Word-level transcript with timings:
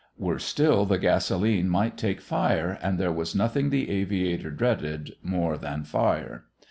Worse 0.17 0.45
still, 0.45 0.87
the 0.87 0.97
gasolene 0.97 1.67
might 1.69 1.95
take 1.95 2.21
fire 2.21 2.79
and 2.81 2.97
there 2.97 3.11
was 3.11 3.35
nothing 3.35 3.69
the 3.69 3.87
aviator 3.91 4.49
dreaded 4.49 5.13
more 5.21 5.59
than 5.59 5.83
fire. 5.83 6.45